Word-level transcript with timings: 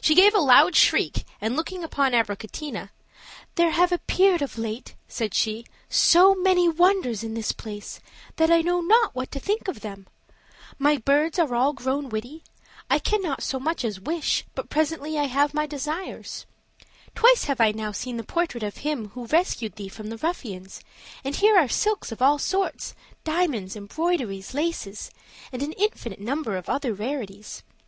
She 0.00 0.14
gave 0.14 0.32
a 0.32 0.38
loud 0.40 0.76
shriek, 0.76 1.24
and 1.40 1.56
looking 1.56 1.82
upon 1.82 2.12
Abricotina, 2.12 2.90
"There 3.56 3.72
have 3.72 3.90
appeared 3.90 4.42
of 4.42 4.56
late," 4.56 4.94
said 5.08 5.34
she, 5.34 5.66
"so 5.88 6.36
many 6.36 6.68
wonders 6.68 7.24
in 7.24 7.34
this 7.34 7.50
place, 7.50 7.98
that 8.36 8.48
I 8.48 8.60
know 8.62 8.80
not 8.80 9.12
what 9.12 9.32
to 9.32 9.40
think 9.40 9.66
of 9.66 9.80
them: 9.80 10.06
my 10.78 10.98
birds 10.98 11.36
are 11.36 11.52
all 11.52 11.72
grown 11.72 12.10
witty; 12.10 12.44
I 12.88 13.00
cannot 13.00 13.42
so 13.42 13.58
much 13.58 13.84
as 13.84 13.98
wish, 13.98 14.44
but 14.54 14.70
presently 14.70 15.18
I 15.18 15.24
have 15.24 15.52
my 15.52 15.66
desires; 15.66 16.46
twice 17.16 17.46
have 17.46 17.60
I 17.60 17.72
now 17.72 17.90
seen 17.90 18.18
the 18.18 18.22
portrait 18.22 18.62
of 18.62 18.76
him 18.76 19.08
who 19.14 19.26
rescued 19.26 19.74
thee 19.74 19.88
from 19.88 20.10
the 20.10 20.18
ruffians; 20.18 20.80
and 21.24 21.34
here 21.34 21.58
are 21.58 21.66
silks 21.66 22.12
of 22.12 22.22
all 22.22 22.38
sorts, 22.38 22.94
diamonds, 23.24 23.74
embroideries, 23.74 24.54
laces, 24.54 25.10
and 25.50 25.60
an 25.60 25.72
infinite 25.72 26.20
number 26.20 26.56
of 26.56 26.68
other 26.68 26.94
rarities. 26.94 27.64